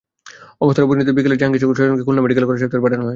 অবস্থার 0.63 0.85
অবনতি 0.85 1.01
হলে 1.03 1.15
বিকেলে 1.17 1.39
জাহাঙ্গীরসহ 1.41 1.71
ছয়জনকে 1.77 2.03
খুলনা 2.07 2.21
মেডিকেল 2.23 2.45
কলেজ 2.47 2.59
হাসপাতালে 2.61 2.83
পাঠানো 2.85 3.01
হয়। 3.03 3.09